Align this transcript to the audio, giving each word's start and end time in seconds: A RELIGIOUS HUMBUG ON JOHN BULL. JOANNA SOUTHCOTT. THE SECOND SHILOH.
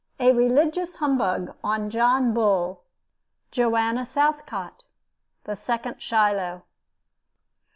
A 0.19 0.31
RELIGIOUS 0.33 0.95
HUMBUG 0.95 1.55
ON 1.63 1.91
JOHN 1.91 2.33
BULL. 2.33 2.81
JOANNA 3.51 4.03
SOUTHCOTT. 4.07 4.83
THE 5.43 5.55
SECOND 5.55 6.01
SHILOH. 6.01 6.63